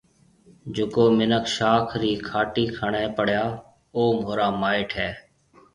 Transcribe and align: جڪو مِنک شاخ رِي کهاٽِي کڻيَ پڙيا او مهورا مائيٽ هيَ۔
جڪو 0.75 1.03
مِنک 1.17 1.45
شاخ 1.55 1.85
رِي 2.01 2.11
کهاٽِي 2.25 2.65
کڻيَ 2.77 3.05
پڙيا 3.15 3.43
او 3.95 4.01
مهورا 4.17 4.47
مائيٽ 4.61 4.89
هيَ۔ 4.99 5.09